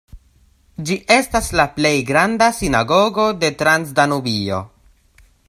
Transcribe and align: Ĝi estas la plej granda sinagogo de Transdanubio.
Ĝi 0.89 0.95
estas 1.15 1.49
la 1.61 1.65
plej 1.75 1.93
granda 2.07 2.47
sinagogo 2.61 3.27
de 3.45 3.53
Transdanubio. 3.61 4.65